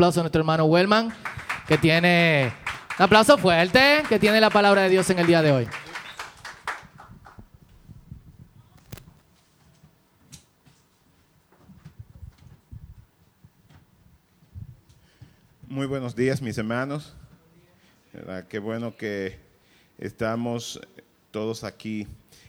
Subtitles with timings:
[0.00, 1.12] aplauso a nuestro hermano Wellman,
[1.66, 2.52] que tiene
[2.96, 5.68] un aplauso fuerte, que tiene la palabra de Dios en el día de hoy.
[15.66, 17.12] Muy buenos días, mis hermanos.
[18.12, 18.46] ¿Verdad?
[18.46, 19.40] Qué bueno que
[19.98, 20.80] estamos
[21.32, 22.06] todos aquí.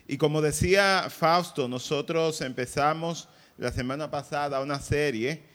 [0.08, 3.28] Y como decía Fausto, nosotros empezamos
[3.58, 5.49] la semana pasada una serie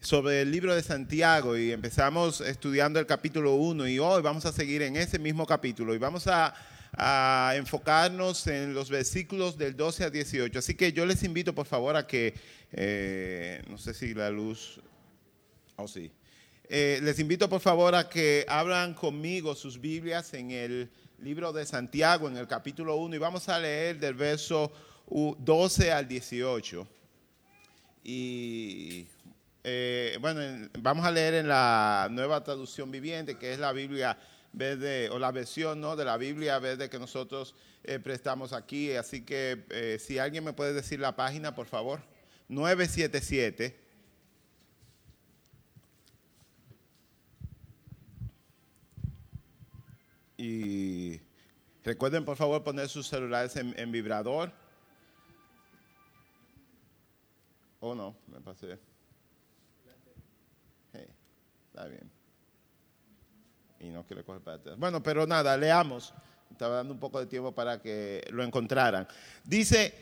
[0.00, 4.52] sobre el libro de Santiago y empezamos estudiando el capítulo 1 y hoy vamos a
[4.52, 6.54] seguir en ese mismo capítulo y vamos a,
[7.54, 10.58] enfocarnos en los versículos del 12 a 18.
[10.58, 12.34] Así que yo les invito por favor a que,
[12.72, 14.80] eh, no sé si la luz,
[15.76, 16.10] oh sí,
[16.68, 21.66] eh, les invito por favor a que abran conmigo sus Biblias en el libro de
[21.66, 24.72] Santiago, en el capítulo 1 y vamos a leer del verso
[25.08, 26.88] 12 al 18.
[28.04, 29.06] Y
[29.70, 34.18] eh, bueno, en- vamos a leer en la nueva traducción viviente, que es la Biblia
[34.52, 35.94] verde, o la versión ¿no?
[35.94, 38.92] de la Biblia verde que nosotros eh, prestamos aquí.
[38.92, 42.00] Así que eh, si alguien me puede decir la página, por favor.
[42.48, 43.76] 977.
[50.36, 51.20] Y
[51.84, 54.52] recuerden, por favor, poner sus celulares en, en vibrador.
[57.80, 58.78] Oh, no, me pasé.
[61.78, 62.10] Está bien.
[63.78, 64.42] Y no quiere coger.
[64.76, 66.12] Bueno, pero nada, leamos.
[66.50, 69.06] Estaba dando un poco de tiempo para que lo encontraran.
[69.44, 69.94] Dice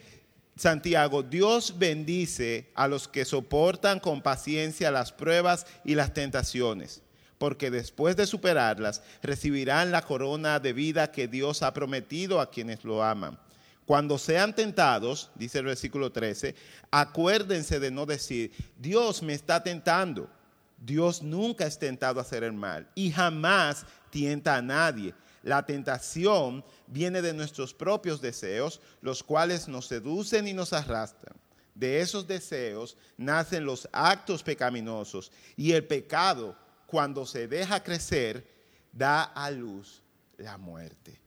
[0.56, 7.02] Santiago, Dios bendice a los que soportan con paciencia las pruebas y las tentaciones,
[7.36, 12.84] porque después de superarlas recibirán la corona de vida que Dios ha prometido a quienes
[12.84, 13.38] lo aman.
[13.84, 16.54] Cuando sean tentados, dice el versículo 13,
[16.90, 20.30] acuérdense de no decir, Dios me está tentando.
[20.76, 25.14] Dios nunca es tentado a hacer el mal y jamás tienta a nadie.
[25.42, 31.36] La tentación viene de nuestros propios deseos, los cuales nos seducen y nos arrastran.
[31.74, 38.46] De esos deseos nacen los actos pecaminosos y el pecado, cuando se deja crecer,
[38.92, 40.02] da a luz
[40.38, 41.20] la muerte.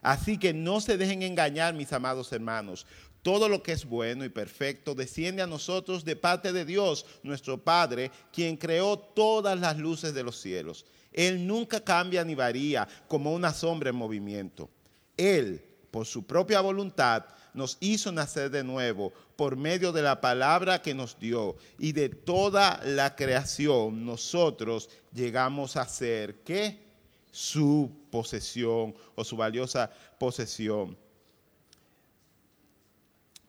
[0.00, 2.86] Así que no se dejen engañar, mis amados hermanos.
[3.22, 7.62] Todo lo que es bueno y perfecto desciende a nosotros de parte de Dios, nuestro
[7.62, 10.84] Padre, quien creó todas las luces de los cielos.
[11.12, 14.68] Él nunca cambia ni varía como una sombra en movimiento.
[15.16, 15.62] Él,
[15.92, 20.94] por su propia voluntad, nos hizo nacer de nuevo por medio de la palabra que
[20.94, 26.82] nos dio y de toda la creación nosotros llegamos a ser, ¿qué?
[27.30, 30.96] Su posesión o su valiosa posesión.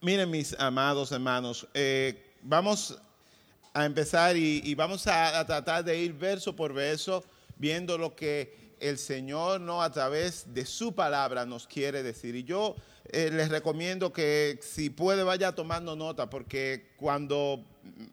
[0.03, 2.99] Miren mis amados hermanos, eh, vamos
[3.73, 7.23] a empezar y, vamos a, a tratar de ir verso por verso
[7.55, 12.35] viendo lo que el Señor no a través de su palabra nos quiere decir.
[12.35, 12.75] Y yo
[13.05, 17.63] eh, les recomiendo que si puede vaya tomando nota, porque cuando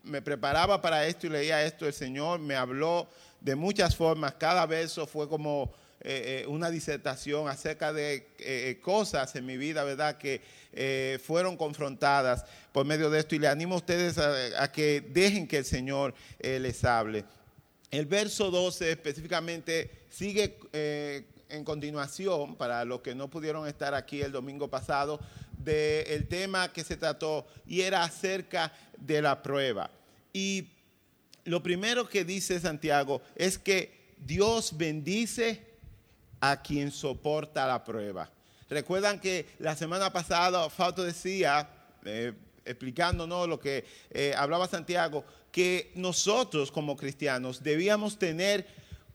[0.04, 3.08] me preparaba para esto y leía esto, el Señor me habló
[3.40, 4.34] de muchas formas.
[4.34, 9.84] Cada verso fue como eh, eh, una disertación acerca de eh, cosas en mi vida,
[9.84, 10.16] ¿verdad?
[10.16, 10.40] Que
[11.22, 13.34] fueron confrontadas por medio de esto.
[13.34, 17.24] Y le animo a ustedes a, que dejen que el Señor les hable.
[17.90, 20.56] El verso 12 específicamente sigue
[21.48, 25.18] en continuación, para los que no pudieron estar aquí el domingo pasado,
[25.58, 29.90] del tema que se trató y era acerca de la prueba.
[30.32, 30.68] Y
[31.44, 35.69] lo primero que dice Santiago es que Dios bendice
[36.40, 38.30] a quien soporta la prueba.
[38.68, 41.68] Recuerdan que la semana pasada Fausto decía,
[42.04, 42.32] eh,
[42.64, 48.66] explicándonos lo que eh, hablaba Santiago, que nosotros como cristianos debíamos tener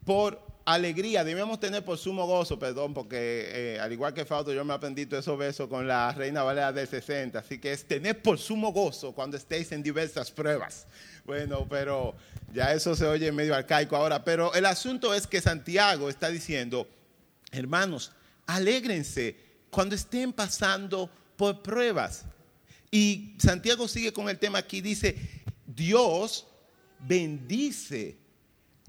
[0.05, 4.65] por alegría, debíamos tener por sumo gozo, perdón, porque eh, al igual que Fausto, yo
[4.65, 8.21] me aprendí todos esos besos con la Reina Valera del 60, así que es tener
[8.21, 10.87] por sumo gozo cuando estéis en diversas pruebas.
[11.23, 12.15] Bueno, pero
[12.53, 16.87] ya eso se oye medio arcaico ahora, pero el asunto es que Santiago está diciendo,
[17.55, 18.11] hermanos,
[18.45, 19.35] alégrense
[19.69, 22.25] cuando estén pasando por pruebas.
[22.91, 25.15] Y Santiago sigue con el tema aquí, dice,
[25.65, 26.47] Dios
[26.99, 28.17] bendice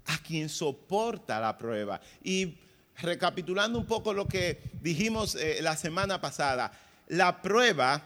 [0.05, 2.01] a quien soporta la prueba.
[2.23, 2.59] Y
[2.99, 6.73] recapitulando un poco lo que dijimos eh, la semana pasada,
[7.09, 8.03] la prueba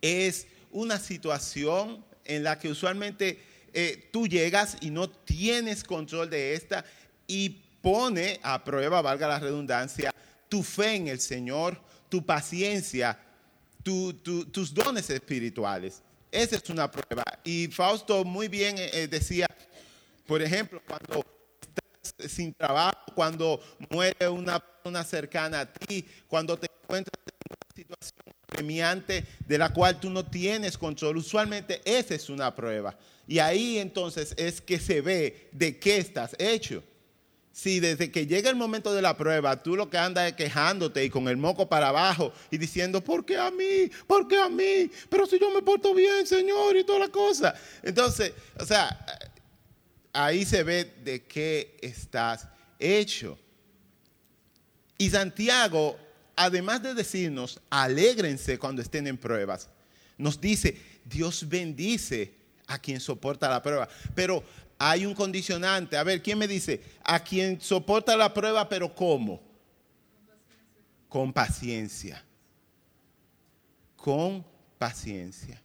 [0.00, 3.40] es una situación en la que usualmente
[3.72, 6.84] eh, tú llegas y no tienes control de esta
[7.26, 10.14] y pone a prueba, valga la redundancia,
[10.48, 13.18] tu fe en el Señor, tu paciencia,
[13.82, 16.02] tu- tu- tus dones espirituales.
[16.30, 17.24] Esa es una prueba.
[17.44, 19.46] Y Fausto muy bien eh, eh, decía
[20.26, 21.26] Por ejemplo, cuando
[22.00, 27.74] estás sin trabajo, cuando muere una persona cercana a ti, cuando te encuentras en una
[27.74, 32.96] situación premiante de la cual tú no tienes control, usualmente esa es una prueba.
[33.26, 36.82] Y ahí entonces es que se ve de qué estás hecho.
[37.52, 41.04] Si desde que llega el momento de la prueba, tú lo que andas es quejándote
[41.04, 43.90] y con el moco para abajo y diciendo, ¿por qué a mí?
[44.06, 44.90] ¿Por qué a mí?
[45.10, 47.54] Pero si yo me porto bien, Señor, y toda la cosa.
[47.82, 49.04] Entonces, o sea,
[50.14, 53.38] ahí se ve de qué estás hecho.
[54.96, 55.98] Y Santiago,
[56.34, 59.68] además de decirnos, alégrense cuando estén en pruebas,
[60.16, 62.34] nos dice, Dios bendice
[62.66, 63.88] a quien soporta la prueba.
[64.14, 64.42] Pero
[64.84, 65.96] hay un condicionante.
[65.96, 66.82] A ver, ¿quién me dice?
[67.04, 69.40] A quien soporta la prueba, pero ¿cómo?
[71.08, 72.24] Con paciencia.
[73.94, 74.44] Con
[74.78, 75.62] paciencia.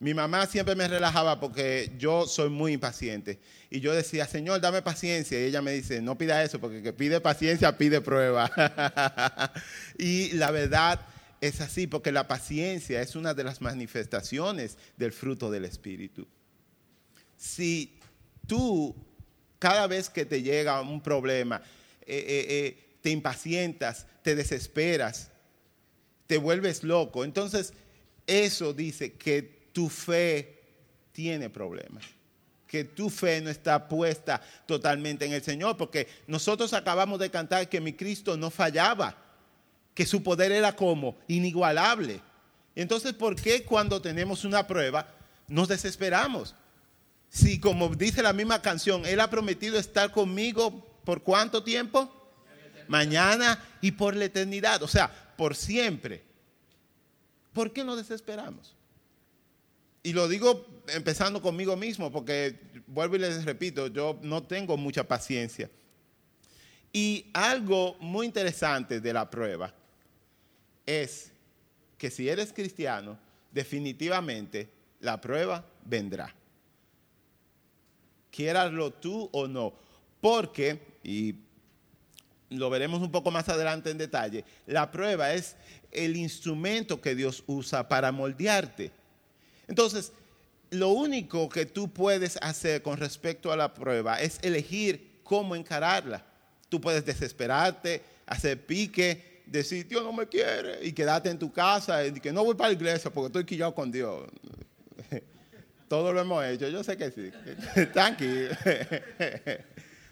[0.00, 3.38] Mi mamá siempre me relajaba porque yo soy muy impaciente.
[3.70, 5.38] Y yo decía, Señor, dame paciencia.
[5.40, 8.50] Y ella me dice, no pida eso, porque que pide paciencia pide prueba.
[9.96, 11.06] y la verdad
[11.40, 16.26] es así, porque la paciencia es una de las manifestaciones del fruto del Espíritu.
[17.36, 17.97] Si
[18.48, 18.96] tú,
[19.60, 21.62] cada vez que te llega un problema,
[22.04, 25.30] eh, eh, eh, te impacientas, te desesperas,
[26.26, 27.24] te vuelves loco.
[27.24, 27.72] Entonces,
[28.26, 30.60] eso dice que tu fe
[31.12, 32.04] tiene problemas,
[32.66, 37.68] que tu fe no está puesta totalmente en el Señor, porque nosotros acabamos de cantar
[37.68, 39.16] que mi Cristo no fallaba,
[39.94, 42.20] que su poder era como inigualable.
[42.74, 45.08] Entonces, ¿por qué cuando tenemos una prueba
[45.48, 46.54] nos desesperamos?
[47.30, 52.14] Si como dice la misma canción, Él ha prometido estar conmigo por cuánto tiempo?
[52.88, 56.22] Mañana y por la eternidad, o sea, por siempre.
[57.52, 58.74] ¿Por qué nos desesperamos?
[60.02, 65.04] Y lo digo empezando conmigo mismo, porque vuelvo y les repito, yo no tengo mucha
[65.04, 65.70] paciencia.
[66.92, 69.74] Y algo muy interesante de la prueba
[70.86, 71.30] es
[71.98, 73.18] que si eres cristiano,
[73.52, 74.70] definitivamente
[75.00, 76.34] la prueba vendrá
[78.38, 79.74] quieraslo tú o no.
[80.20, 81.34] Porque, y
[82.50, 85.56] lo veremos un poco más adelante en detalle, la prueba es
[85.90, 88.92] el instrumento que Dios usa para moldearte.
[89.66, 90.12] Entonces,
[90.70, 96.24] lo único que tú puedes hacer con respecto a la prueba es elegir cómo encararla.
[96.68, 102.06] Tú puedes desesperarte, hacer pique, decir, Dios no me quiere, y quedarte en tu casa
[102.06, 104.28] y que no voy para la iglesia porque estoy quillado con Dios.
[105.88, 107.30] Todo lo hemos hecho, yo sé que sí.
[107.92, 108.50] Tranquilo.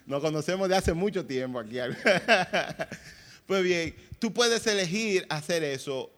[0.05, 1.77] Nos conocemos de hace mucho tiempo aquí.
[3.45, 6.11] Pues bien, tú puedes elegir hacer eso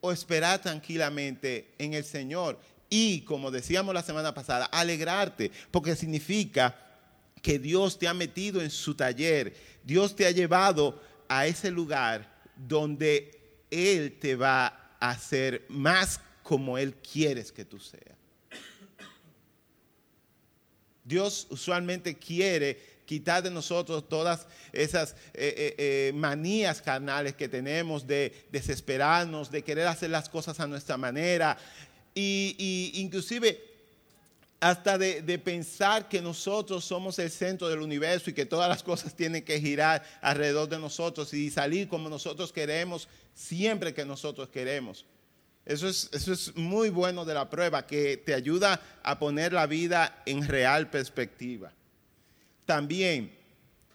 [0.00, 2.58] o esperar tranquilamente en el Señor.
[2.90, 6.76] Y como decíamos la semana pasada, alegrarte, porque significa
[7.40, 12.28] que Dios te ha metido en su taller, Dios te ha llevado a ese lugar
[12.56, 14.66] donde Él te va
[14.98, 18.11] a hacer más como Él quiere que tú seas.
[21.04, 28.06] Dios usualmente quiere quitar de nosotros todas esas eh, eh, eh, manías carnales que tenemos
[28.06, 31.58] de desesperarnos, de querer hacer las cosas a nuestra manera,
[32.14, 33.60] y, inclusive
[34.60, 38.82] hasta de, de, pensar que nosotros somos el centro del universo y que todas las
[38.82, 44.48] cosas tienen que girar alrededor de nosotros y salir como nosotros queremos, siempre que nosotros
[44.50, 45.04] queremos.
[45.64, 49.66] Eso es, eso es muy bueno de la prueba, que te ayuda a poner la
[49.66, 51.72] vida en real perspectiva.
[52.66, 53.32] También,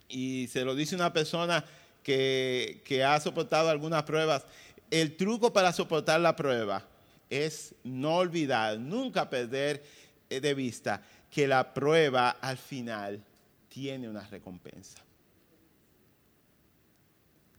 [0.07, 1.65] y se lo dice una persona
[2.03, 4.45] que, que ha soportado algunas pruebas,
[4.89, 6.87] el truco para soportar la prueba
[7.29, 9.83] es no olvidar, nunca perder
[10.29, 13.21] eh, de vista que la prueba al final
[13.69, 15.06] tiene una recompensa.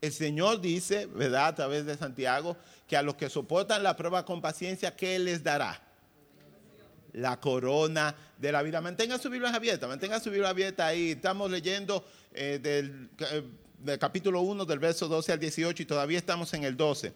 [0.01, 1.47] El Señor dice, ¿verdad?
[1.47, 2.55] A través de Santiago,
[2.87, 5.81] que a los que soportan la prueba con paciencia, ¿qué les dará?
[7.13, 8.79] La corona de la vida.
[8.81, 11.11] Mantenga su Biblia abierta, mantenga su Biblia abierta ahí.
[11.11, 13.43] Estamos leyendo eh, del, eh,
[13.79, 17.13] del capítulo 1, del verso 12 al 18 y todavía estamos en el 12.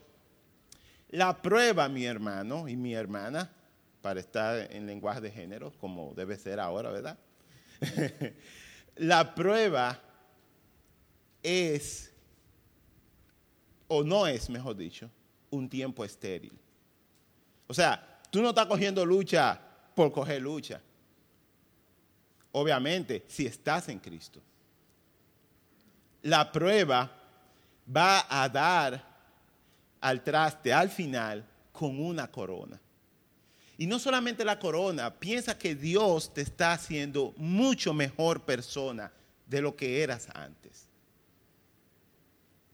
[1.09, 3.51] La prueba, mi hermano y mi hermana,
[4.01, 7.17] para estar en lenguaje de género, como debe ser ahora, ¿verdad?
[8.97, 10.01] la prueba
[11.41, 12.12] es
[13.95, 15.09] o no es, mejor dicho,
[15.49, 16.53] un tiempo estéril.
[17.67, 19.59] O sea, tú no estás cogiendo lucha
[19.95, 20.81] por coger lucha.
[22.51, 24.41] Obviamente, si estás en Cristo.
[26.23, 27.11] La prueba
[27.95, 29.03] va a dar
[30.01, 32.79] al traste al final con una corona.
[33.77, 39.11] Y no solamente la corona, piensa que Dios te está haciendo mucho mejor persona
[39.47, 40.87] de lo que eras antes.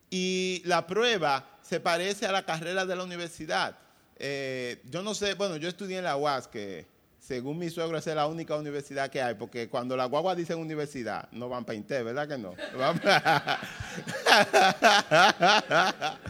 [0.10, 3.78] Y la prueba se parece a la carrera de la universidad.
[4.18, 6.88] Eh, yo no sé, bueno, yo estudié en la UAS, que
[7.20, 11.30] según mi suegro, es la única universidad que hay, porque cuando la guagua dicen universidad,
[11.32, 12.56] no van para Inter, ¿verdad que no?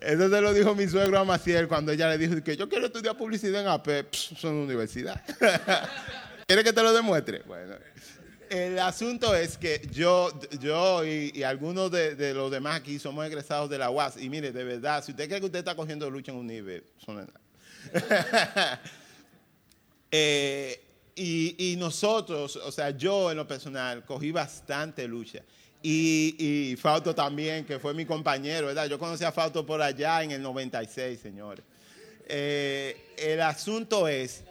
[0.00, 2.86] Eso se lo dijo mi suegro a Maciel cuando ella le dijo que yo quiero
[2.86, 5.22] estudiar publicidad en AP, son universidad.
[6.46, 7.42] ¿Quiere que te lo demuestre?
[7.46, 7.76] Bueno,
[8.50, 10.28] el asunto es que yo,
[10.60, 14.16] yo y, algunos de, los demás aquí somos egresados de la UAS.
[14.20, 16.84] Y mire, de verdad, si usted cree que usted está cogiendo lucha en un nivel,
[16.98, 17.30] son.
[20.12, 20.82] Eh,
[21.14, 25.44] y, nosotros, o sea, yo en lo personal, cogí bastante lucha.
[25.80, 28.88] Y, Fausto también, que fue mi compañero, ¿verdad?
[28.88, 31.64] Yo conocí a Fausto por allá en el 96, señores.
[32.26, 34.42] Eh, el asunto es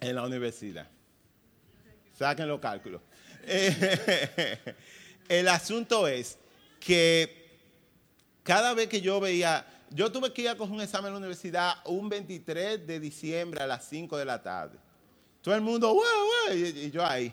[0.00, 0.88] en la universidad.
[2.16, 3.00] Saquen los cálculos.
[5.28, 6.38] el asunto es
[6.80, 7.44] que
[8.42, 11.18] cada vez que yo veía, yo tuve que ir a coger un examen en la
[11.18, 14.78] universidad un 23 de diciembre a las 5 de la tarde.
[15.40, 17.32] Todo el mundo, wow, y yo ahí.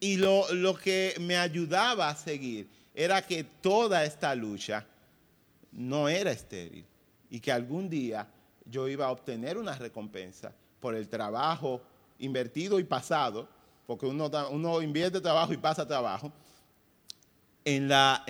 [0.00, 0.46] Y lo,
[0.82, 4.84] que me ayudaba a seguir era que toda esta lucha
[5.70, 6.84] no era estéril
[7.30, 8.26] y que algún día
[8.64, 11.80] yo iba a obtener una recompensa por el trabajo
[12.22, 13.48] invertido y pasado,
[13.86, 16.32] porque uno, invierte trabajo y pasa trabajo,
[17.64, 18.24] en la,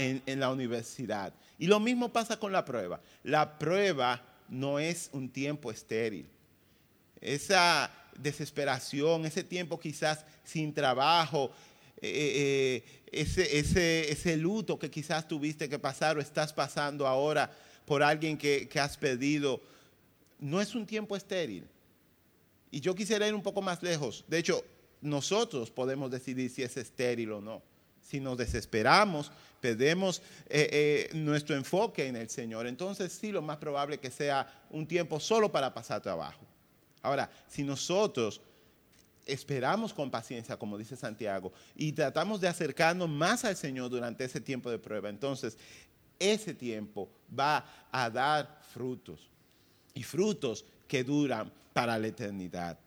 [0.50, 1.32] universidad.
[1.58, 3.00] Y lo mismo pasa con la prueba.
[3.22, 6.26] La prueba no es un tiempo estéril.
[7.20, 11.52] Esa desesperación, ese tiempo quizás sin trabajo,
[12.00, 12.82] eh,
[13.12, 17.50] eh, ese, luto que quizás tuviste que pasar o estás pasando ahora
[17.84, 19.60] por alguien que, que has perdido,
[20.40, 21.66] no es un tiempo estéril.
[22.72, 24.24] Y yo quisiera ir un poco más lejos.
[24.26, 24.64] De hecho,
[25.02, 27.62] nosotros podemos decidir si es estéril o no.
[28.00, 33.98] Si nos desesperamos, perdemos eh, nuestro enfoque en el Señor, entonces sí, lo más probable
[33.98, 36.44] que sea un tiempo solo para pasar trabajo.
[37.00, 38.40] Ahora, si nosotros
[39.24, 44.40] esperamos con paciencia, como dice Santiago, y tratamos de acercarnos más al Señor durante ese
[44.40, 45.56] tiempo de prueba, entonces
[46.18, 49.28] ese tiempo va a dar frutos
[49.94, 52.78] y frutos que duran para la eternidad.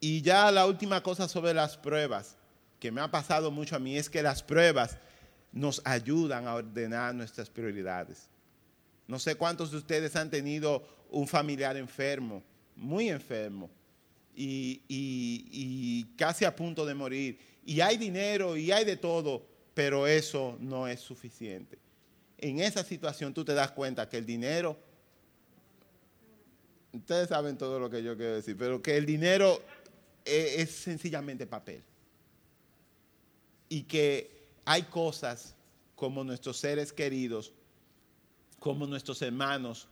[0.00, 2.36] Y ya la última cosa sobre las pruebas,
[2.80, 4.98] que me ha pasado mucho a mí, es que las pruebas
[5.52, 8.28] nos ayudan a ordenar nuestras prioridades.
[9.06, 12.42] No sé cuántos de ustedes han tenido un familiar enfermo
[12.76, 13.70] muy enfermo
[14.34, 17.38] y, casi a punto de morir.
[17.64, 21.78] Y hay dinero y hay de todo, pero eso no es suficiente.
[22.38, 24.76] En esa situación tú te das cuenta que el dinero,
[26.92, 29.62] ustedes saben todo lo que yo quiero decir, pero que el dinero
[30.24, 31.82] es, es sencillamente papel.
[33.68, 35.54] Y que hay cosas
[35.94, 37.52] como nuestros seres queridos,
[38.58, 39.88] como nuestros hermanos,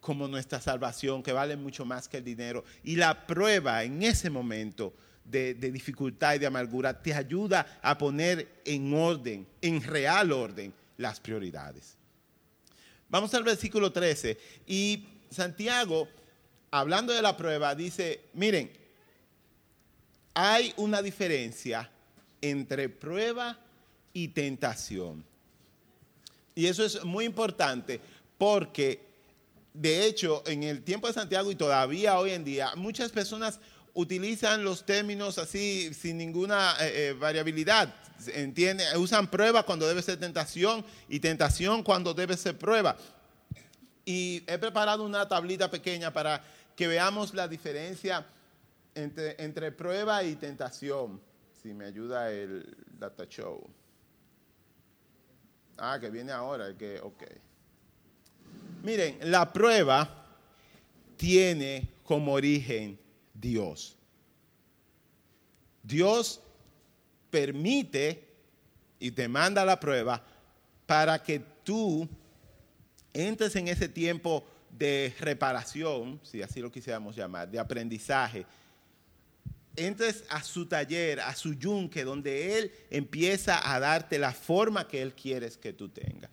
[0.00, 2.64] como nuestra salvación, que vale mucho más que el dinero.
[2.82, 4.92] Y la prueba en ese momento
[5.24, 11.20] de, dificultad y de amargura te ayuda a poner en orden, en real orden, las
[11.20, 11.96] prioridades.
[13.08, 14.38] Vamos al versículo 13.
[14.66, 16.08] Y Santiago,
[16.70, 18.70] hablando de la prueba, dice, miren,
[20.34, 21.90] hay una diferencia
[22.40, 23.58] entre prueba
[24.12, 25.24] y tentación.
[26.54, 28.00] Y eso es muy importante
[28.36, 29.12] porque
[29.74, 33.58] de hecho, en el tiempo de Santiago y todavía hoy en día, muchas personas
[33.94, 37.94] utilizan los términos así sin ninguna eh, eh, variabilidad.
[38.96, 42.96] Usan prueba cuando debe ser tentación y tentación cuando debe ser prueba.
[44.04, 46.42] Y he preparado una tablita pequeña para
[46.74, 48.26] que veamos la diferencia
[48.94, 51.20] entre, entre prueba y tentación.
[51.62, 53.68] Si me ayuda el data show.
[55.78, 57.22] Ah, que viene ahora, que, ok.
[58.82, 60.26] Miren, la prueba
[61.16, 62.98] tiene como origen
[63.32, 63.96] Dios.
[65.82, 66.40] Dios
[67.30, 68.28] permite
[68.98, 70.22] y te manda la prueba
[70.86, 72.08] para que tú
[73.12, 78.46] entres en ese tiempo de reparación, si así lo quisiéramos llamar, de aprendizaje,
[79.76, 85.02] entres a su taller, a su yunque, donde Él empieza a darte la forma que
[85.02, 86.30] Él quiere que tú tengas.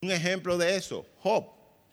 [0.00, 1.46] Un ejemplo de eso, Job.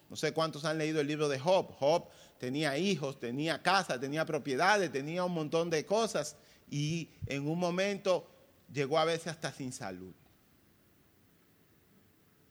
[0.10, 1.72] No sé cuántos han leído el libro de Job.
[1.80, 2.06] Job
[2.38, 6.36] tenía hijos, tenía casa, tenía propiedades, tenía un montón de cosas
[6.70, 8.28] y en un momento
[8.72, 10.14] llegó a veces hasta sin salud.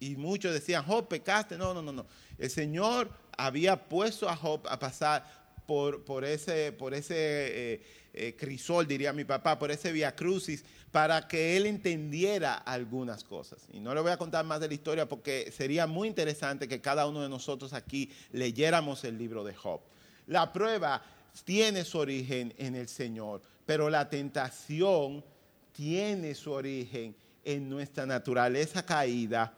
[0.00, 1.57] Y muchos decían, Job, pecaste.
[1.57, 2.07] No, no, no, no.
[2.38, 5.25] El Señor había puesto a Job a pasar
[5.66, 11.66] por, ese eh, eh, crisol, diría mi papá, por ese via crucis, para que él
[11.66, 13.69] entendiera algunas cosas.
[13.73, 16.80] Y no le voy a contar más de la historia porque sería muy interesante que
[16.80, 19.80] cada uno de nosotros aquí leyéramos el libro de Job.
[20.26, 21.02] La prueba
[21.45, 25.25] tiene su origen en el Señor, pero la tentación
[25.73, 27.14] tiene su origen
[27.45, 29.54] en nuestra naturaleza caída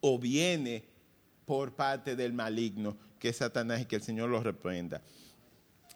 [0.00, 0.84] o viene
[1.44, 5.00] por parte del maligno, que es Satanás y que el Señor lo reprenda.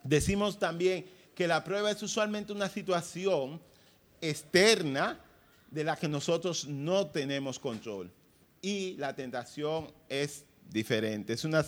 [0.03, 3.61] Decimos también que la prueba es usualmente una situación
[4.21, 5.21] externa
[5.71, 8.11] de la que nosotros no tenemos control.
[8.61, 11.33] Y la tentación es diferente.
[11.33, 11.65] Es una,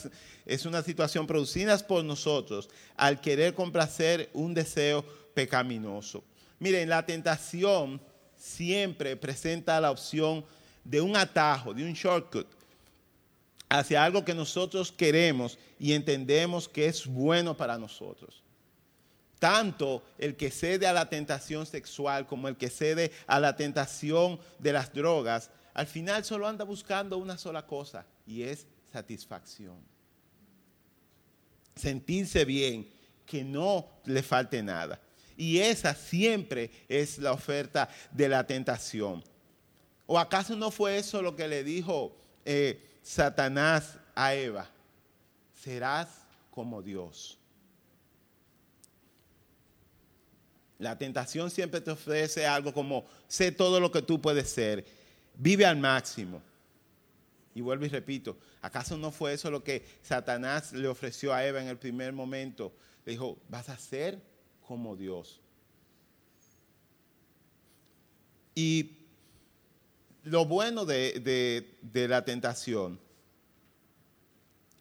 [0.46, 6.22] es una situación producida por nosotros al querer complacer un deseo pecaminoso.
[6.58, 8.00] Miren, la tentación
[8.36, 10.44] siempre presenta la opción
[10.84, 12.46] de un atajo, de un shortcut
[13.68, 18.42] hacia algo que nosotros queremos y entendemos que es bueno para nosotros.
[19.38, 24.38] Tanto el que cede a la tentación sexual como el que cede a la tentación
[24.58, 29.76] de las drogas, al final solo anda buscando una sola cosa y es satisfacción.
[31.74, 32.88] Sentirse bien,
[33.26, 35.00] que no le falte nada.
[35.36, 39.24] Y esa siempre es la oferta de la tentación.
[40.06, 42.14] ¿O acaso no fue eso lo que le dijo
[42.44, 44.68] eh, Satanás a Eva?
[45.62, 46.08] Serás
[46.50, 47.38] como Dios.
[50.78, 54.84] La tentación siempre te ofrece algo como, sé todo lo que tú puedes ser,
[55.36, 56.42] vive al máximo.
[57.54, 61.62] Y vuelvo y repito, ¿acaso no fue eso lo que Satanás le ofreció a Eva
[61.62, 62.74] en el primer momento?
[63.06, 64.20] Le dijo, vas a ser
[64.66, 65.40] como Dios.
[68.54, 69.03] Y
[70.24, 73.00] lo bueno de, la tentación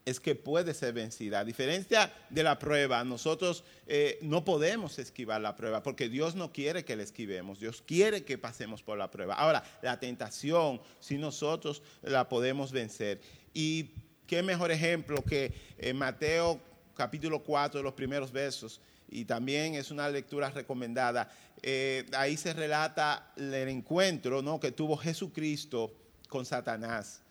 [0.06, 1.40] es que puede ser vencida.
[1.40, 6.52] A diferencia de la prueba, nosotros eh, no podemos esquivar la prueba porque Dios no
[6.52, 9.36] quiere que la esquivemos, Dios quiere que pasemos por la prueba.
[9.36, 13.22] Ahora, la tentación, si nosotros la podemos vencer.
[13.54, 13.92] Y
[14.28, 16.60] qué mejor ejemplo que en Mateo
[16.96, 21.30] capítulo 4, los primeros versos, y también es una lectura recomendada.
[21.62, 24.60] Eh, ahí se relata el encuentro ¿no?
[24.60, 25.94] que tuvo Jesucristo
[26.28, 27.24] con Satanás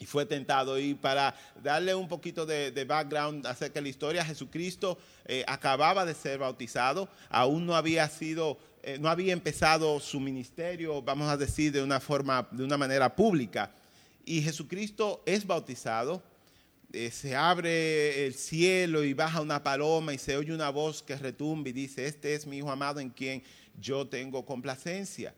[0.00, 0.78] y fue tentado.
[0.78, 6.14] Y para darle un poquito de, background acerca de la historia, Jesucristo eh, acababa de
[6.14, 11.70] ser bautizado, aún no había sido, eh, no había empezado su ministerio, vamos a decir,
[11.70, 13.70] de una forma, de una manera pública.
[14.24, 16.22] Y Jesucristo es bautizado,
[16.92, 21.14] eh, se abre el cielo y baja una paloma y se oye una voz que
[21.16, 23.44] retumba y dice, este es mi Hijo amado en quien
[23.80, 25.32] yo tengo complacencia.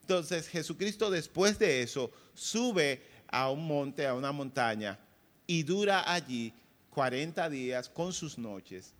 [0.00, 4.98] Entonces Jesucristo después de eso sube a un monte, a una montaña,
[5.46, 6.54] y dura allí
[6.90, 8.94] 40 días con sus noches,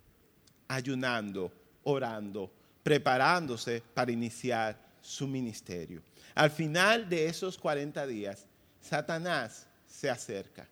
[0.69, 1.51] ayunando,
[1.85, 6.03] orando, preparándose para iniciar su ministerio.
[6.35, 8.45] Al final de esos 40 días,
[8.81, 10.69] Satanás se acerca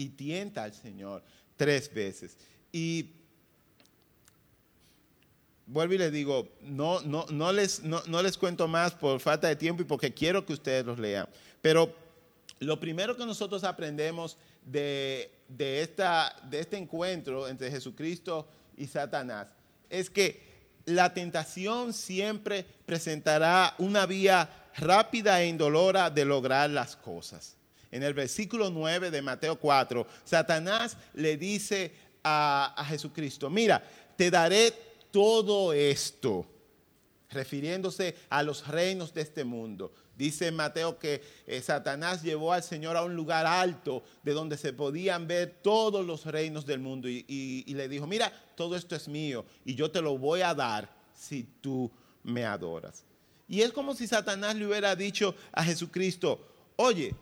[0.00, 1.22] y tienta al Señor
[1.58, 2.38] tres veces.
[2.72, 3.10] Y
[5.66, 9.46] vuelvo y les digo, no, no, no, les, no, no les cuento más por falta
[9.48, 11.28] de tiempo y porque quiero que ustedes los lean.
[11.60, 11.94] Pero
[12.60, 19.48] lo primero que nosotros aprendemos de, esta, de este encuentro entre Jesucristo y Satanás
[19.90, 20.48] es que
[20.86, 27.59] la tentación siempre presentará una vía rápida e indolora de lograr las cosas.
[27.90, 33.82] En el versículo 9 de Mateo 4, Satanás le dice a, a Jesucristo, mira,
[34.16, 34.72] te daré
[35.10, 36.46] todo esto,
[37.30, 39.92] refiriéndose a los reinos de este mundo.
[40.20, 44.74] Dice Mateo que eh, Satanás llevó al Señor a un lugar alto de donde se
[44.74, 49.46] podían ver todos los reinos del mundo y, le dijo, mira, todo esto es mío
[49.64, 51.90] y yo te lo voy a dar si tú
[52.22, 53.04] me adoras.
[53.48, 57.14] Y es como si Satanás le hubiera dicho a Jesucristo, oye,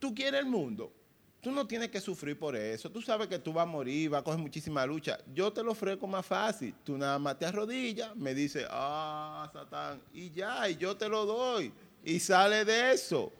[0.00, 0.92] tú quieres el mundo,
[1.40, 4.22] tú no tienes que sufrir por eso, tú sabes que tú vas a morir, vas
[4.22, 8.16] a coger muchísima lucha, yo te lo ofrezco más fácil, tú nada más te arrodillas,
[8.16, 11.72] me dice, ah, Satán, y ya, y yo te lo doy
[12.04, 13.32] y sale de eso.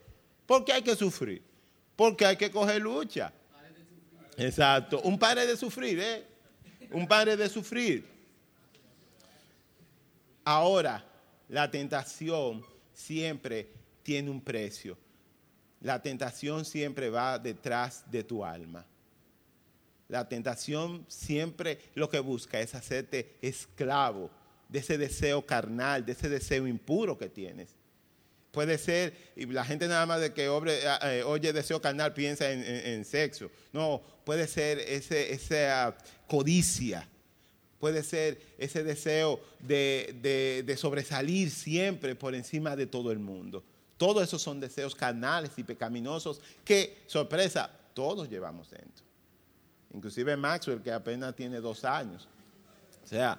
[0.46, 1.42] ¿Por qué hay que sufrir?
[1.96, 3.32] Porque hay que coger lucha.
[4.36, 5.00] Exacto.
[5.02, 6.26] Un padre de sufrir, ¿eh?
[6.92, 8.08] Un padre de sufrir.
[10.44, 11.04] Ahora,
[11.48, 13.70] la tentación siempre
[14.02, 14.96] tiene un precio.
[15.80, 18.86] La tentación siempre va detrás de tu alma.
[20.08, 24.30] La tentación siempre lo que busca es hacerte esclavo
[24.68, 27.70] de ese deseo carnal, de ese deseo impuro que tienes.
[28.50, 33.04] Puede ser, y la gente nada más de que eh, oye deseo carnal piensa en,
[33.04, 33.50] sexo.
[33.72, 37.08] No, puede ser ese, esa codicia,
[37.78, 43.64] puede ser ese deseo de, de sobresalir siempre por encima de todo el mundo.
[44.00, 49.04] Todos esos son deseos carnales y pecaminosos que, sorpresa, todos llevamos dentro.
[49.92, 52.26] Inclusive Maxwell, que apenas tiene dos años.
[53.04, 53.38] O sea,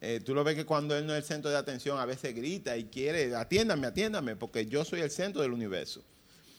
[0.00, 2.32] eh, tú lo ves que cuando él no es el centro de atención, a veces
[2.36, 6.04] grita y quiere, atiéndame, atiéndame, porque yo soy el centro del universo.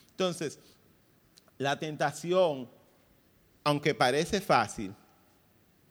[0.10, 0.60] Entonces,
[1.58, 2.70] la tentación,
[3.64, 4.94] aunque parece fácil,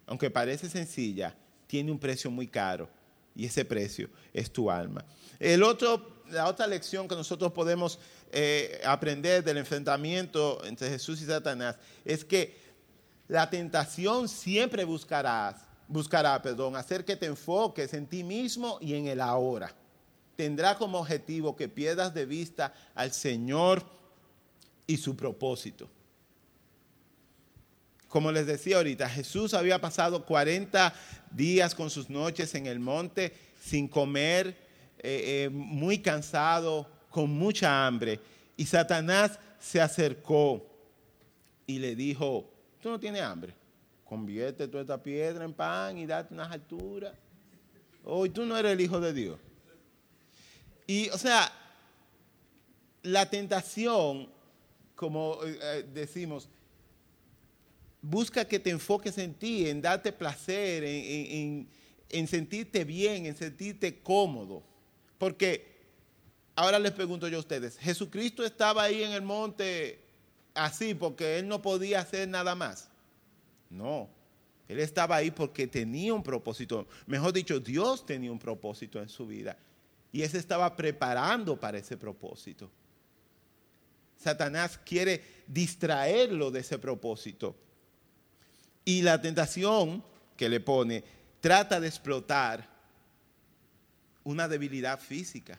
[0.05, 1.35] aunque parece sencilla,
[1.67, 2.87] tiene un precio muy caro
[3.35, 5.03] y ese precio es tu alma.
[5.39, 7.99] El otro, la otra lección que nosotros podemos
[8.33, 12.57] eh, aprender del enfrentamiento entre Jesús y Satanás es que
[13.29, 19.09] la tentación siempre buscarás buscará, perdón, hacer que te enfoques en ti mismo y en
[19.09, 19.75] el ahora.
[20.37, 23.85] Tendrá como objetivo que pierdas de vista al Señor
[24.87, 25.91] y su propósito.
[28.09, 30.95] Como les decía ahorita, Jesús había pasado 40
[31.33, 34.57] días con sus noches en el monte sin comer,
[35.03, 38.21] eh, eh, muy cansado, con mucha hambre.
[38.57, 40.67] Y Satanás se acercó
[41.67, 43.55] y le dijo, ¿tú no tienes hambre?
[44.11, 47.13] convierte toda esta piedra en pan y date unas alturas.
[48.05, 49.39] Hoy tú no eres el Hijo de Dios.
[50.85, 51.49] Y, o sea,
[53.05, 54.29] la tentación,
[54.97, 56.49] como eh, decimos,
[58.03, 64.65] busca que te enfoques en ti, en darte placer, en sentirte bien, en sentirte cómodo.
[65.21, 65.67] Porque,
[66.57, 70.01] ahora les pregunto yo a ustedes, ¿Jesucristo estaba ahí en el monte
[70.55, 72.89] así porque él no podía hacer nada más?
[73.69, 74.09] No,
[74.67, 76.89] él estaba ahí porque tenía un propósito.
[77.07, 79.59] Mejor dicho, Dios tenía un propósito en su vida.
[80.11, 82.71] Y él se estaba preparando para ese propósito.
[84.17, 87.55] Satanás quiere distraerlo de ese propósito.
[88.87, 90.03] Y la tentación
[90.35, 91.05] que le pone
[91.43, 92.70] trata de explotar
[94.31, 95.59] una debilidad física.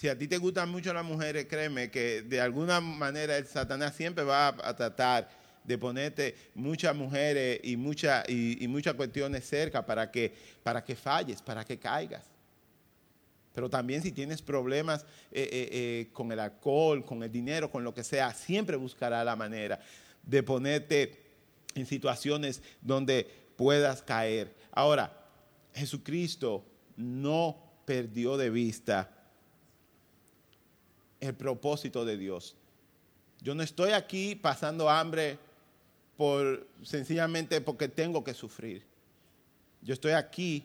[0.00, 3.94] si a ti te gustan mucho las mujeres, créeme que de alguna manera el Satanás
[3.94, 5.28] siempre va a, tratar
[5.62, 11.66] de ponerte muchas mujeres y, y, muchas cuestiones cerca para que, para que falles, para
[11.66, 12.24] que caigas.
[13.52, 17.84] Pero también si tienes problemas eh, eh, eh, con el alcohol, con el dinero, con
[17.84, 19.80] lo que sea, siempre buscará la manera
[20.22, 21.20] de ponerte
[21.74, 24.56] en situaciones donde puedas caer.
[24.72, 25.12] Ahora,
[25.74, 26.64] Jesucristo
[26.96, 29.10] no perdió de vista
[31.20, 32.56] el propósito de Dios.
[33.42, 35.38] Yo no estoy aquí pasando hambre
[36.16, 38.82] por sencillamente porque tengo que sufrir.
[39.82, 40.64] Yo estoy aquí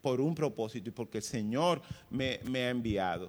[0.00, 3.28] por un propósito y porque el Señor me, me ha enviado.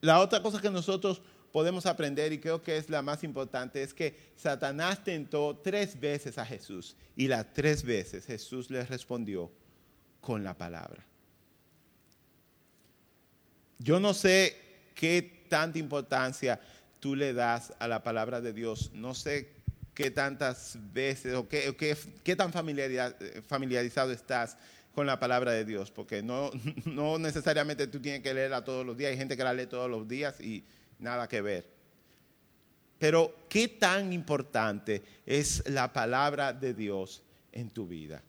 [0.00, 1.20] La otra cosa que nosotros
[1.52, 6.38] podemos aprender, y creo que es la más importante, es que Satanás tentó tres veces
[6.38, 9.50] a Jesús y las tres veces Jesús le respondió
[10.20, 11.04] con la palabra.
[13.78, 14.56] Yo no sé
[14.94, 16.60] qué tanta importancia
[17.00, 18.90] tú le das a la palabra de Dios.
[18.92, 19.48] No sé
[19.94, 21.74] qué tantas veces o qué,
[22.22, 24.56] qué, tan familiarizado estás
[24.94, 26.50] con la palabra de Dios, porque no,
[26.84, 29.10] no necesariamente tú tienes que leerla todos los días.
[29.10, 30.64] Hay gente que la lee todos los días y
[31.00, 31.66] nada que ver.
[32.98, 38.22] Pero qué tan importante es la palabra de Dios en tu vida.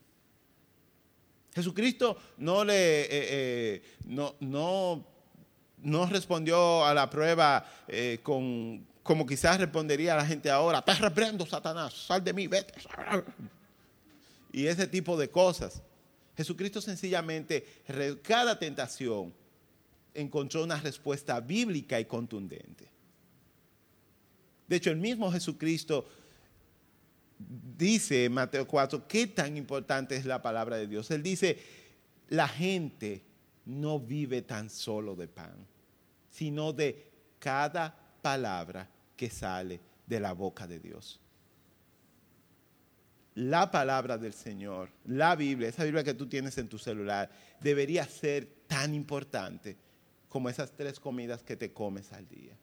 [1.54, 9.60] Jesucristo no le eh, eh, no, no respondió a la prueba eh, con, como quizás
[9.60, 12.74] respondería la gente ahora, te reprendo, Satanás, sal de mí, vete.
[14.52, 15.82] Y ese tipo de cosas.
[16.36, 17.66] Jesucristo sencillamente,
[18.24, 19.34] cada tentación,
[20.14, 22.90] encontró una respuesta bíblica y contundente.
[24.68, 26.08] De hecho, el mismo Jesucristo
[27.78, 31.12] dice en Mateo 4 qué tan importante es la palabra de Dios.
[31.12, 31.60] Él dice,
[32.30, 33.24] la gente
[33.66, 35.68] no vive tan solo de pan,
[36.30, 41.20] sino de cada palabra que sale de la boca de Dios.
[43.36, 47.30] La palabra del Señor, la Biblia, esa Biblia que tú tienes en tu celular,
[47.62, 49.78] debería ser tan importante
[50.32, 52.56] como esas tres comidas que te comes al día.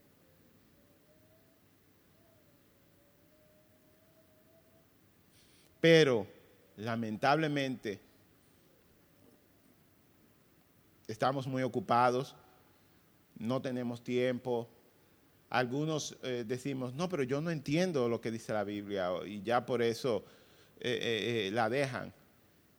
[5.78, 6.26] Pero,
[6.78, 8.00] lamentablemente,
[11.06, 12.34] estamos muy ocupados,
[13.36, 14.66] no tenemos tiempo.
[15.50, 19.66] Algunos eh, decimos, no, pero yo no entiendo lo que dice la Biblia y ya
[19.66, 20.24] por eso
[20.80, 22.14] eh, eh, la dejan.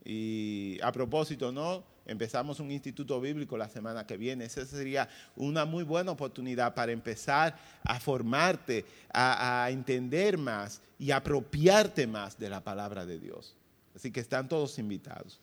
[0.03, 1.83] Y a propósito, ¿no?
[2.05, 4.45] Empezamos un instituto bíblico la semana que viene.
[4.45, 12.07] Esa sería una muy buena oportunidad para empezar a formarte, a, entender más y apropiarte
[12.07, 13.55] más de la palabra de Dios.
[13.95, 15.39] Así que están todos invitados.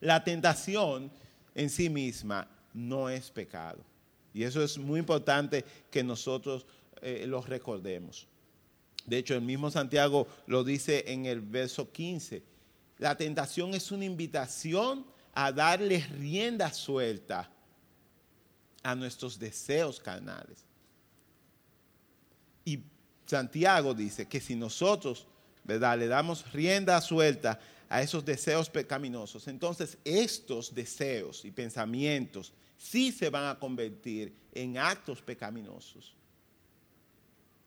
[0.00, 1.10] La tentación
[1.54, 3.78] en sí misma no es pecado.
[4.34, 6.66] Y eso es muy importante que nosotros
[7.02, 8.26] eh, lo recordemos.
[9.06, 12.42] De hecho, el mismo Santiago lo dice en el verso 15.
[12.98, 17.50] La tentación es una invitación a darle rienda suelta
[18.82, 20.64] a nuestros deseos carnales.
[22.64, 22.82] Y
[23.26, 25.26] Santiago dice que si nosotros,
[25.64, 33.12] ¿verdad?, le damos rienda suelta a esos deseos pecaminosos, entonces estos deseos y pensamientos sí
[33.12, 36.14] se van a convertir en actos pecaminosos.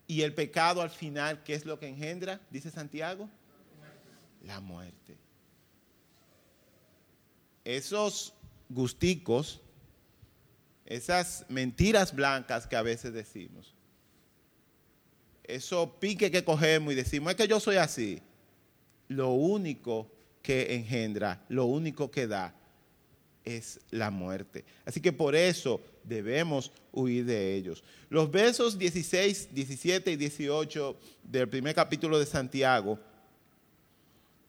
[0.07, 2.39] Y el pecado al final, ¿qué es lo que engendra?
[2.51, 3.29] Dice Santiago.
[4.43, 5.17] La muerte.
[7.65, 8.33] Esos
[8.69, 9.61] gusticos,
[10.85, 13.75] esas mentiras blancas que a veces decimos,
[15.43, 18.21] eso pique que cogemos y decimos, es que yo soy así.
[19.07, 20.09] Lo único
[20.41, 22.55] que engendra, lo único que da
[23.43, 24.65] es la muerte.
[24.85, 27.83] Así que por eso debemos huir de ellos.
[28.09, 32.99] Los versos 16, 17 y 18 del primer capítulo de Santiago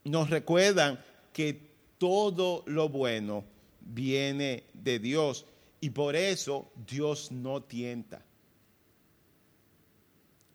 [0.05, 1.02] nos recuerdan
[1.33, 1.65] que
[1.99, 3.45] todo lo bueno
[3.81, 5.47] viene de Dios
[5.81, 8.23] y por eso Dios no tienta.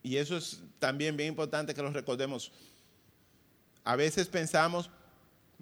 [0.03, 2.51] Y eso es también bien importante que lo recordemos.
[3.83, 4.89] A veces pensamos,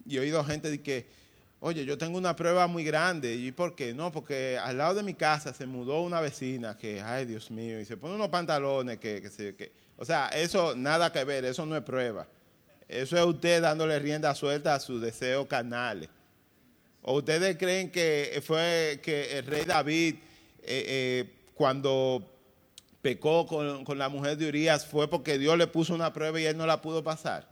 [0.06, 1.08] y he oído gente de que,
[1.60, 3.36] oye, yo tengo una prueba muy grande.
[3.36, 3.94] ¿Y por qué?
[3.94, 7.80] No, porque al lado de mi casa se mudó una vecina que, ay, Dios mío,
[7.80, 11.66] y se pone unos pantalones que, que, que o sea, eso nada que ver, eso
[11.66, 12.26] no es prueba.
[12.90, 16.10] Eso es usted dándole rienda suelta a sus deseos carnales.
[17.02, 20.16] ¿O ustedes creen que fue que el rey David,
[20.64, 22.30] eh, eh, cuando
[23.02, 26.46] pecó con, con la mujer de Urias, fue porque Dios le puso una prueba y
[26.46, 27.48] él no la pudo pasar?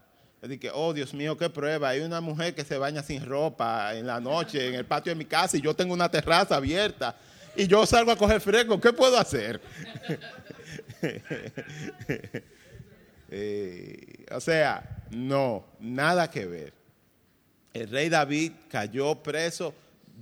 [0.59, 1.89] que, oh Dios mío, qué prueba.
[1.89, 5.15] Hay una mujer que se baña sin ropa en la noche en el patio de
[5.15, 7.15] mi casa y yo tengo una terraza abierta
[7.55, 8.79] y yo salgo a coger fresco.
[8.79, 9.59] ¿Qué puedo hacer?
[13.29, 16.73] Eh, o sea, no, nada que ver.
[17.73, 19.73] El rey David cayó preso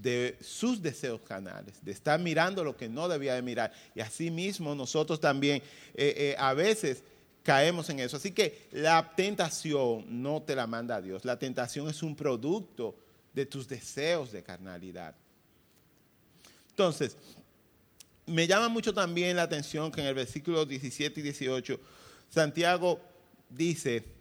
[0.01, 3.71] de sus deseos canales, de estar mirando lo que no debía de mirar.
[3.95, 5.61] Y así mismo nosotros también
[5.93, 7.03] eh, eh, a veces
[7.43, 8.17] caemos en eso.
[8.17, 11.23] Así que la tentación no te la manda Dios.
[11.23, 12.95] La tentación es un producto
[13.33, 15.15] de tus deseos de carnalidad.
[16.69, 17.15] Entonces,
[18.25, 21.79] me llama mucho también la atención que en el versículo 17 y 18,
[22.29, 22.99] Santiago
[23.49, 24.14] dice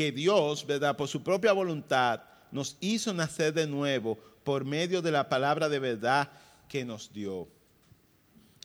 [0.00, 0.96] que Dios, ¿verdad?
[0.96, 5.78] Por su propia voluntad, nos hizo nacer de nuevo por medio de la palabra de
[5.78, 6.32] verdad
[6.70, 7.46] que nos dio.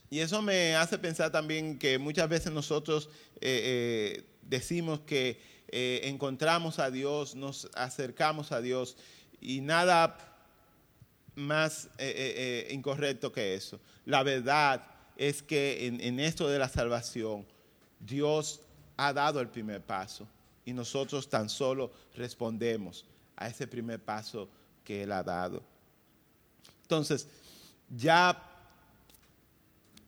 [0.10, 3.10] Y eso me hace pensar también que muchas veces nosotros
[3.42, 8.96] eh, eh, decimos que eh, encontramos a Dios, nos acercamos a Dios
[9.42, 10.18] y nada
[11.36, 11.90] más
[12.70, 13.82] incorrecto que eso.
[14.06, 17.46] La verdad es que en, en esto de la salvación,
[18.00, 18.62] Dios
[18.96, 20.30] ha dado el primer paso
[20.66, 24.50] y nosotros tan solo respondemos a ese primer paso
[24.84, 25.64] que Él ha dado.
[26.82, 27.28] Entonces,
[27.90, 28.42] ya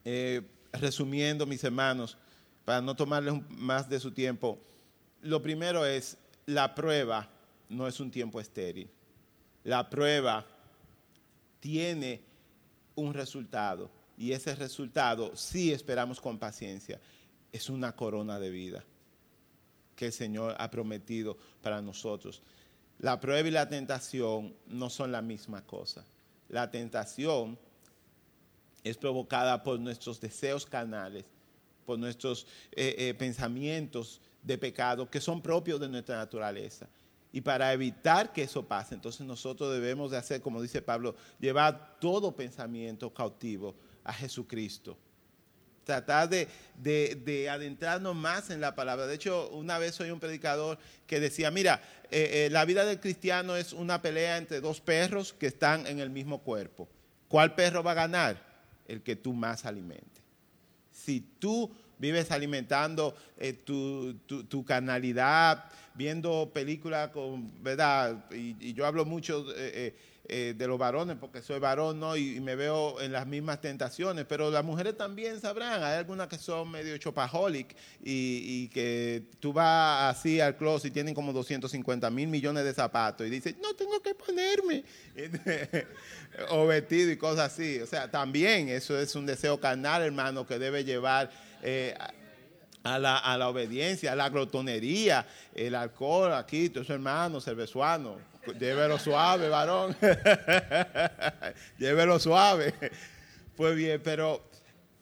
[0.04, 0.41] eh,
[0.74, 2.17] resumiendo, mis hermanos,
[2.65, 4.60] para no tomarles más de su tiempo,
[5.22, 7.30] lo primero es, la prueba
[7.70, 8.89] no es un tiempo estéril.
[9.63, 10.46] La prueba
[11.60, 12.22] tiene
[12.96, 17.00] un resultado y ese resultado, si esperamos con paciencia,
[17.52, 18.84] es una corona de vida
[19.98, 22.42] que el Señor ha prometido para nosotros.
[23.00, 26.06] La prueba y la tentación no son la misma cosa.
[26.48, 27.60] La tentación
[28.84, 31.26] es provocada por nuestros deseos carnales,
[31.86, 36.88] por nuestros eh, eh, pensamientos de pecado que son propios de nuestra naturaleza.
[37.34, 41.98] Y para evitar que eso pase, entonces nosotros debemos de hacer, como dice Pablo, llevar
[42.00, 44.98] todo pensamiento cautivo a Jesucristo.
[45.88, 49.08] Tratar de, adentrarnos más en la palabra.
[49.08, 53.56] De hecho, una vez oí un predicador que decía, mira, eh, la vida del cristiano
[53.56, 56.88] es una pelea entre dos perros que están en el mismo cuerpo.
[57.28, 58.47] ¿Cuál perro va a ganar?
[58.88, 60.23] el que tú más alimentes.
[60.91, 67.12] Si tú vives alimentando eh, tu, tu, canalidad, viendo películas
[67.62, 68.26] ¿verdad?
[68.32, 69.96] Y, yo hablo mucho eh,
[70.30, 72.18] eh, de los varones, porque soy varón, ¿no?
[72.18, 76.28] Y, y, me veo en las mismas tentaciones, pero las mujeres también sabrán, hay algunas
[76.28, 81.32] que son medio chopaholic y, y que tú vas así al closet y tienen como
[81.32, 84.84] 250 mil millones de zapatos y dices, no tengo que ponerme,
[86.50, 87.80] o vestido y cosas así.
[87.80, 91.47] O sea, también eso es un deseo carnal, hermano, que debe llevar...
[91.69, 91.93] Eh,
[92.84, 98.21] a la, a la, obediencia, a la glotonería, el alcohol, aquí, tus hermanos, cervezuanos,
[98.58, 99.93] llévelo suave, varón.
[101.77, 102.73] llévelo suave.
[103.58, 104.41] Pues bien, pero,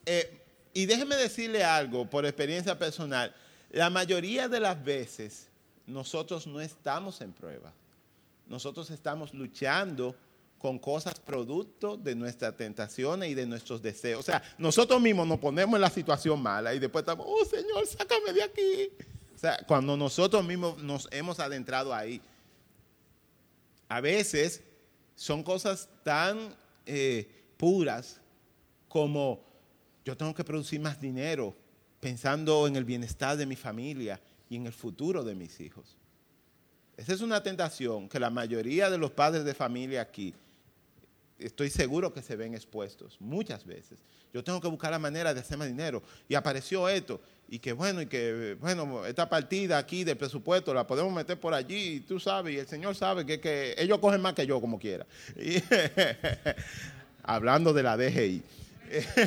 [0.04, 0.42] eh,
[0.74, 3.32] y déjeme decirle algo por experiencia personal,
[3.70, 5.48] la mayoría de las veces
[5.86, 7.72] nosotros no estamos en prueba.
[8.48, 10.16] Nosotros estamos luchando
[10.66, 14.18] con cosas producto de nuestras tentaciones y de nuestros deseos.
[14.18, 17.86] O sea, nosotros mismos nos ponemos en la situación mala y después estamos, oh Señor,
[17.86, 18.90] sácame de aquí.
[19.32, 22.20] O sea, cuando nosotros mismos nos hemos adentrado ahí,
[23.88, 24.60] a veces
[25.14, 26.52] son cosas tan
[26.84, 28.20] eh, puras
[28.88, 29.44] como
[30.04, 31.54] yo tengo que producir más dinero
[32.00, 35.96] pensando en el bienestar de mi familia y en el futuro de mis hijos.
[36.96, 40.34] Esa es una tentación que la mayoría de los padres de familia aquí
[41.38, 43.98] estoy seguro que se ven expuestos muchas veces.
[44.32, 46.02] Yo tengo que buscar la manera de hacer más dinero.
[46.28, 47.20] Y apareció esto.
[47.48, 51.54] Y que bueno, y que bueno, esta partida aquí del presupuesto la podemos meter por
[51.54, 54.60] allí, y tú sabes, y el Señor sabe que, que ellos cogen más que yo
[54.60, 55.06] como quiera.
[57.22, 58.42] Hablando de la DGI.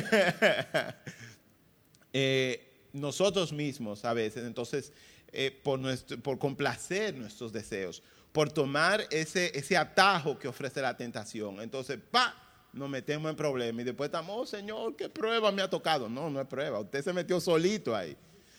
[2.12, 4.92] eh, nosotros mismos a veces, entonces,
[5.32, 11.60] eh, por complacer nuestros deseos, por tomar ese, ese atajo que ofrece la tentación.
[11.60, 12.34] Entonces, pa,
[12.72, 16.08] nos metemos en problemas y después estamos, oh Señor, ¿qué prueba me ha tocado?
[16.08, 18.16] No, no es prueba, usted se metió solito ahí.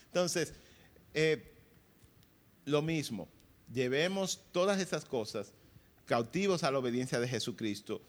[0.07, 0.53] Entonces,
[1.13, 1.53] eh,
[2.65, 3.29] lo mismo,
[3.71, 5.53] llevemos todas esas cosas
[6.05, 8.01] cautivos a la obediencia de Jesucristo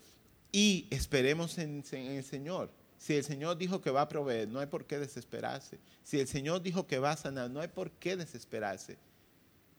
[0.50, 2.70] y esperemos en, en el Señor.
[2.98, 5.78] Si el Señor dijo que va a proveer, no hay por qué desesperarse.
[6.02, 8.96] Si el Señor dijo que va a sanar, no hay por qué desesperarse.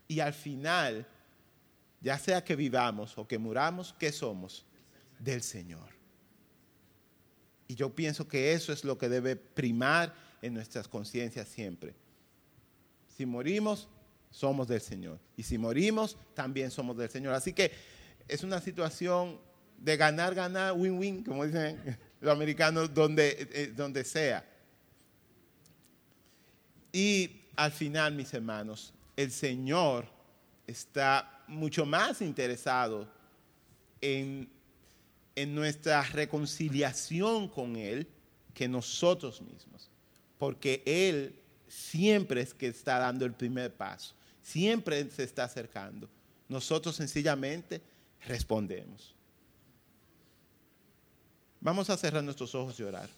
[0.07, 1.07] Y al final,
[2.03, 4.65] ya sea que vivamos o que muramos, ¿qué somos?
[5.19, 5.89] Del Señor.
[7.67, 11.95] Y yo pienso que eso es lo que debe primar en nuestras conciencias siempre.
[13.17, 13.87] Si morimos,
[14.29, 15.17] somos del Señor.
[15.37, 17.33] Y si morimos, también somos del Señor.
[17.33, 17.71] Así que
[18.27, 19.39] es una situación
[19.77, 24.45] de ganar, ganar, win-win, como dicen los americanos, donde, eh, donde sea.
[26.91, 30.12] Y al final, mis hermanos, el Señor
[30.67, 33.07] está mucho más interesado
[34.01, 34.49] en,
[35.35, 38.07] en nuestra reconciliación con Él
[38.53, 39.89] que nosotros mismos.
[40.37, 46.09] Porque Él siempre es que está dando el primer paso, siempre se está acercando.
[46.47, 47.81] Nosotros sencillamente
[48.27, 49.15] respondemos.
[51.59, 53.09] Vamos a cerrar nuestros ojos y orar.